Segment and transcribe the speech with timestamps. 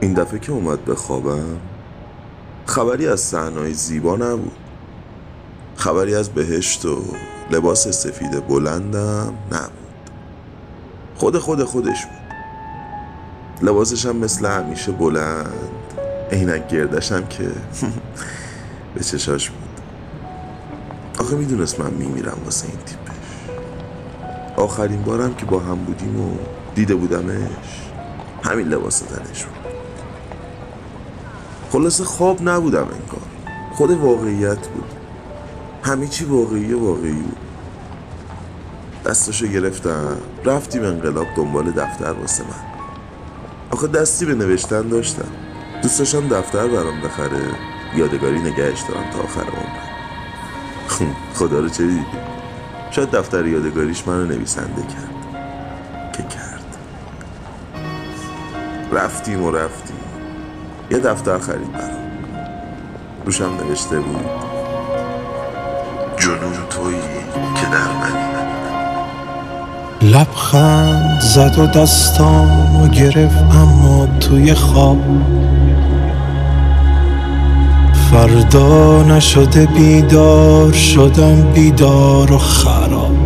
[0.00, 1.58] این دفعه که اومد به خوابم
[2.66, 4.56] خبری از صحنای زیبا نبود.
[5.76, 7.02] خبری از بهشت و
[7.50, 9.70] لباس سفید بلندم نبود.
[11.16, 12.18] خود خود خودش بود.
[13.68, 15.52] لباسش هم مثل همیشه بلند
[16.32, 17.44] عینک گردشم که
[18.94, 19.68] به چشاش بود.
[21.18, 23.14] آخه می‌دونست من میمیرم واسه این تیپش.
[24.56, 26.36] آخرین بارم که با هم بودیم و
[26.74, 27.90] دیده بودمش
[28.42, 29.57] همین لباس تنش بود.
[31.72, 33.28] خلاصه خواب نبودم انگار.
[33.72, 34.92] خود واقعیت بود.
[35.82, 37.36] همه چی واقعی واقعی بود.
[39.04, 42.78] دستشو گرفتم رفتیم انقلاب دنبال دفتر واسه من.
[43.70, 45.28] آخه دستی به نوشتن داشتم.
[45.82, 47.40] دوست دفتر برام بخره
[47.96, 49.88] یادگاری نگهش دارم تا آخر عمرم.
[51.34, 52.06] خدا رو چه دیدی؟
[52.90, 55.14] شاید دفتر یادگاریش منو نویسنده کرد.
[56.12, 56.78] که کرد.
[58.92, 59.96] رفتیم و رفتیم.
[60.90, 61.90] یه دفتر خرید برام.
[63.24, 64.24] روشم نوشته بود
[66.16, 67.00] جنون تویی
[67.54, 68.28] که در منی
[70.02, 74.98] لبخند زد و دستام و گرفت اما توی خواب
[78.10, 83.17] فردا نشده بیدار شدم بیدار و خراب.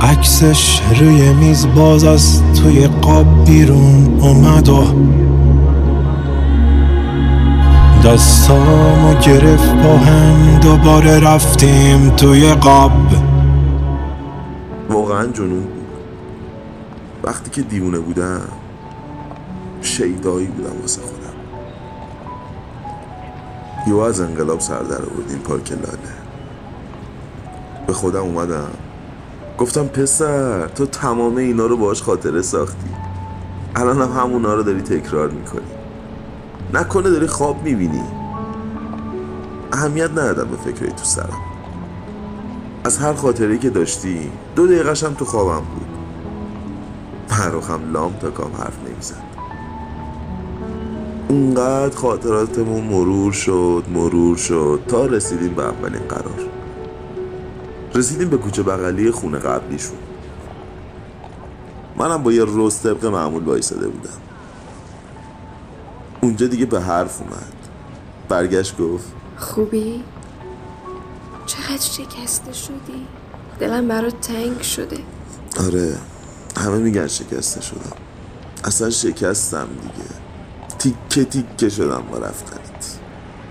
[0.00, 4.84] عکسش روی میز باز از توی قاب بیرون اومد و
[8.04, 12.92] دستامو گرفت با هم دوباره رفتیم توی قاب.
[14.90, 15.86] واقعا جنون بود.
[17.24, 18.40] وقتی که دیوونه بودم
[19.82, 21.36] شیدایی بودم واسه خودم.
[23.86, 26.16] یو از انقلاب سر در آوردیم پارک لاله.
[27.86, 28.85] به خودم اومدم.
[29.58, 32.90] گفتم پسر تو تمام اینا رو باش خاطره ساختی.
[33.76, 35.66] الان هم همونا رو داری تکرار می‌کنی.
[36.74, 38.02] نکنه داری خواب می‌بینی.
[39.72, 41.38] اهمیت ندادم به فکرهای تو سرم.
[42.84, 45.86] از هر خاطره که داشتی دو دقیقش تو خوابم بود.
[47.26, 49.22] فرخم لام تا کام حرف نمی‌زد.
[51.28, 56.40] اونقدر خاطراتمون مرور شد مرور شد تا رسیدیم به اولین قرار.
[57.96, 59.96] رسیدیم به کوچه بغلی خونه قبلیشون.
[61.96, 64.20] منم با یه روز طبق معمول وایساده بودم.
[66.20, 67.52] اونجا دیگه به حرف اومد.
[68.28, 70.04] برگشت گفت خوبی؟
[71.46, 73.06] چقدر شکسته شدی؟
[73.60, 74.98] دلم برات تنگ شده.
[75.66, 75.96] آره
[76.56, 77.96] همه میگن شکسته شدم.
[78.64, 80.08] اصلا شکستم دیگه.
[80.78, 82.75] تیکه تیکه شدم با رفتنت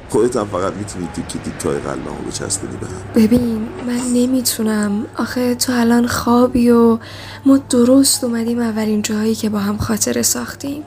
[0.09, 3.23] خودت هم فقط می‌تونی تیکه تیکه های قلبمو بچسبونی به هم.
[3.23, 5.05] ببین من نمی‌تونم.
[5.17, 6.97] آخه تو الان خوابی و
[7.45, 10.83] ما درست اومدیم اولین جاهایی که با هم خاطره ساختیم.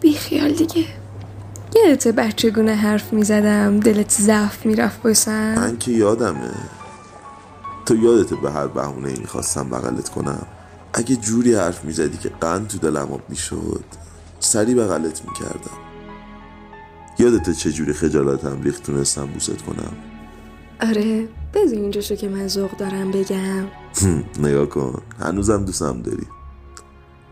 [0.00, 0.84] بی خیال دیگه.
[1.86, 6.54] یادت بچگونه حرف می‌زدم دلت ضعف می‌رفت باسم من که یادمه.
[7.86, 10.46] تو یادت به هر بهونه ای می‌خواستم بغلت کنم؟
[10.92, 13.84] اگه جوری حرف می‌زدی که قند تو دلم آب می‌شد
[14.40, 15.89] سری بغلت می‌کردم.
[17.20, 19.92] یادت چجوری خجالتم ریخت تونستم بوست کنم؟
[20.80, 23.64] آره بذار اینجا شو که من ذوق دارم بگم.
[24.38, 25.02] نگاه کن.
[25.20, 26.26] هنوزم دوستم داری.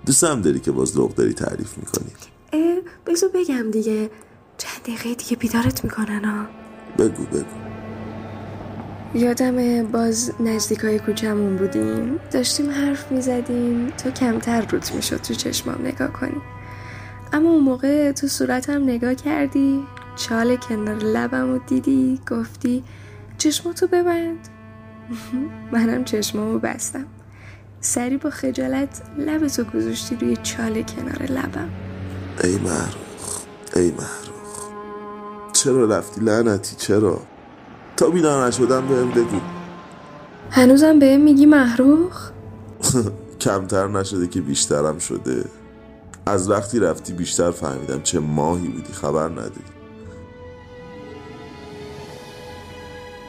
[0.07, 2.13] دوستم داری که باز ذوق داری تعریف می‌کنی.
[2.53, 4.11] اه بذار بگم دیگه.
[4.59, 6.47] چند دقیقه دیگه بیدارت می‌کنن ها
[6.99, 7.45] بگو بگو.
[9.15, 12.19] یادم باز نزدیکای کوچمون بودیم.
[12.31, 13.87] داشتیم حرف می‌زدیم.
[13.87, 16.41] تو کمتر روت می‌شد تو چشمام نگاه کنی.
[17.33, 19.85] اما اون موقع تو صورتم نگاه کردی
[20.17, 22.85] چال کنار لبم و دیدی گفتی
[23.39, 24.49] چشماتو ببند.
[25.73, 27.05] منم چشمامو بستم.
[27.81, 31.69] سری با خجالت لبتو گذاشتی روی چال کنار لبم.
[32.45, 33.43] ای محروخ
[33.77, 34.69] ای محروخ
[35.53, 37.21] چرا رفتی؟ لعنتی چرا؟
[37.97, 39.41] تا بیدار نشدم بهم بگو.
[40.51, 42.31] هنوزم بهم میگی محروخ
[43.41, 45.45] کمتر نشده که بیشترم شده.
[46.29, 49.65] از وقتی رفتی بیشتر فهمیدم چه ماهی بودی خبر نداری.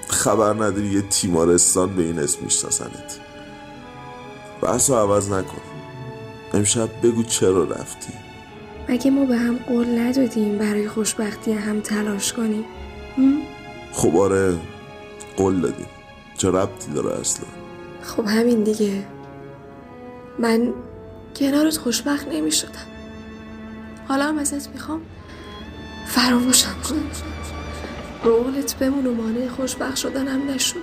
[0.08, 3.20] خبر نداری یه تیمارستان به این اسم میشناسنت.
[4.62, 5.62] بحث رو عوض نکن.
[6.54, 8.14] امشب بگو چرا رفتی.
[8.90, 12.66] مگه ما به هم قول ندادیم برای خوشبختی هم تلاش کنیم؟
[13.94, 14.58] خب آره
[15.38, 15.88] قول دادیم.
[16.38, 17.46] چه ربطی داره اصلا؟
[18.02, 19.06] خب همین دیگه.
[20.40, 20.74] من
[21.36, 22.89] کنارت خوشبخت نمی شدم
[24.10, 25.02] حالا هم ازت می‌خوام
[26.08, 27.02] فراموشم کن.
[28.24, 30.80] رو قولت بمون و مانع خوشبخت شدنم نشو.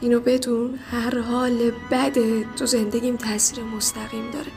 [0.00, 4.52] اینو بدون هر حال بده تو زندگیم تاثیر مستقیم داره.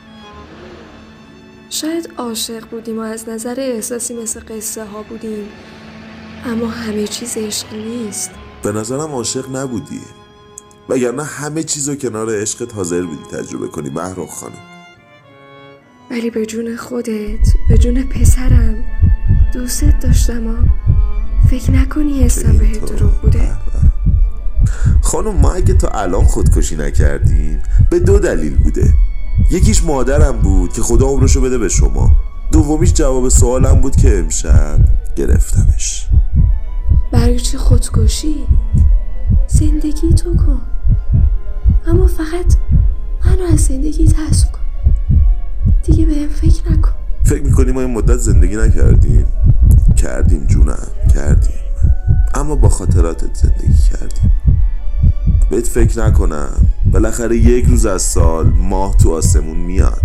[1.69, 5.49] شاید عاشق بودیم و از نظر احساسی مثل قصه ها بودیم
[6.45, 8.31] اما همه چیز عشق نیست.
[8.63, 10.01] به نظرم عاشق نبودی.
[10.89, 14.76] وگرنه همه چیزو کنار عشقت حاضر بودی تجربه کنی محروخ خانم.
[16.11, 18.75] ولی به جون خودت به جون پسرم
[19.53, 20.55] دوستت داشتم ها
[21.49, 23.51] فکر نکنی حسم بهت دروغ بوده؟
[25.01, 27.59] خانم ما اگه تا الان خودکشی نکردیم
[27.89, 28.93] به دو دلیل بوده.
[29.51, 32.11] یکیش مادرم بود که خدا عمرشو بده به شما.
[32.51, 34.79] دومیش جواب سوالم بود که امشب
[35.15, 36.07] گرفتمش.
[37.11, 38.35] برای چی خودکشی؟
[39.47, 40.61] زندگی تو کن.
[41.87, 42.55] اما فقط
[43.25, 44.56] منو از زندگی کن.
[45.87, 46.91] دیگه بهم فکر نکن.
[47.23, 49.25] فکر می‌کنی ما این مدت زندگی نکردیم؟
[49.97, 51.59] کردیم جونم کردیم.
[52.33, 54.31] اما با خاطراتت زندگی کردیم.
[55.49, 56.49] بهت فکر نکنم.
[56.91, 60.01] بالاخره یک روز از سال ماه تو آسمون میاد.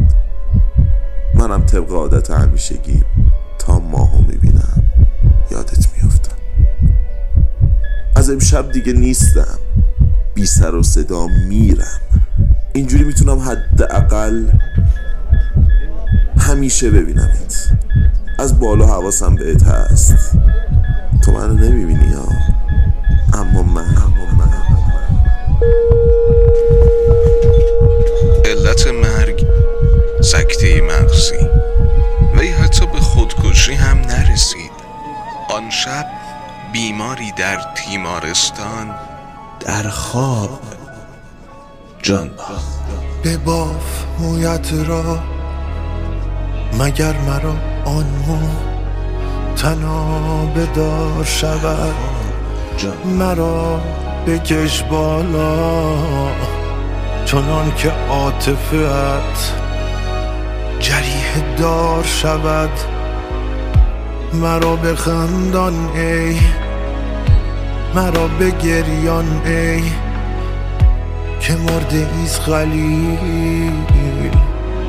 [1.34, 3.02] منم طبق عادت همیشگی
[3.58, 4.82] تا ماهو می‌بینم.
[5.50, 6.36] یادت میافتم
[8.16, 9.58] از امشب دیگه نیستم.
[10.34, 12.00] بی سر و صدا میرم.
[12.74, 14.46] اینجوری می‌تونم حداقل
[16.52, 17.68] همیشه ببینمت.
[18.38, 20.14] از بالا حواسم بهت هست.
[21.24, 22.28] تو منو نمی‌بینی ها.
[23.40, 23.96] اما من.
[23.96, 24.52] اما من.
[28.44, 29.46] علت مرگ
[30.22, 31.48] سکته مغزی.
[32.38, 34.72] وی حتی به خودکشی هم نرسید.
[35.50, 36.06] آن شب
[36.72, 38.94] بیماری در تیمارستان
[39.60, 40.60] در خواب.
[42.02, 42.28] جان.
[42.28, 42.82] باخت
[43.22, 45.18] به باف مویت را
[46.78, 47.54] مگر مرا
[47.84, 48.38] آن مو
[49.56, 51.94] تنا بدار شود؟
[53.04, 53.80] مرا
[54.26, 55.94] بکش بالا.
[57.24, 59.54] چنان که عاطفت
[60.80, 62.70] جریح دار شود.
[64.34, 66.36] مرا بخندان ای.
[67.94, 69.82] مرا بگریان ای.
[71.40, 74.31] که مرده ایست خلیل.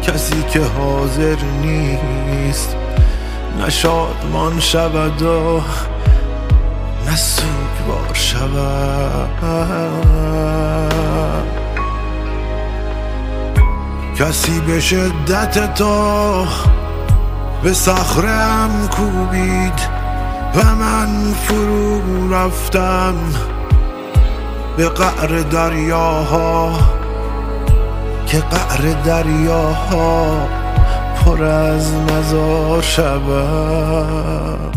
[0.07, 2.75] کسی که حاضر نیست.
[3.59, 5.61] نه شادمان شود و
[7.05, 9.29] نه سوگوار شود.
[14.15, 16.45] کسی به شدت تو
[17.63, 19.79] به صخرم کوبید
[20.55, 23.15] و من فرو رفتم
[24.77, 27.02] به قعر دریاها.
[28.33, 30.47] که قعر دریاها
[31.15, 34.73] پر از مزار شود.